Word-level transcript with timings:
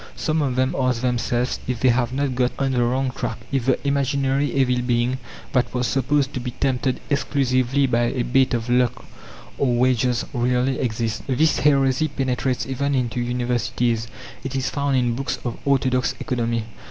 Some 0.15 0.41
of 0.41 0.55
them 0.55 0.75
ask 0.79 0.99
themselves 1.03 1.59
if 1.67 1.79
they 1.81 1.89
have 1.89 2.11
not 2.11 2.33
got 2.33 2.53
on 2.57 2.71
the 2.71 2.83
wrong 2.83 3.11
track: 3.11 3.37
if 3.51 3.67
the 3.67 3.77
imaginary 3.87 4.51
evil 4.51 4.81
being, 4.81 5.19
that 5.53 5.71
was 5.75 5.85
supposed 5.85 6.33
to 6.33 6.39
be 6.39 6.49
tempted 6.49 6.99
exclusively 7.11 7.85
by 7.85 8.05
a 8.05 8.23
bait 8.23 8.55
of 8.55 8.67
lucre 8.67 9.05
or 9.59 9.75
wages, 9.75 10.25
really 10.33 10.79
exists. 10.79 11.21
This 11.27 11.59
heresy 11.59 12.07
penetrates 12.07 12.65
even 12.65 12.95
into 12.95 13.19
universities; 13.19 14.07
it 14.43 14.55
is 14.55 14.71
found 14.71 14.97
in 14.97 15.13
books 15.15 15.37
of 15.45 15.59
orthodox 15.65 16.15
economy. 16.19 16.63